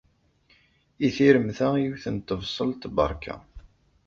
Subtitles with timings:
[1.05, 3.35] I tiremt-a yiwet n tebṣelt berka.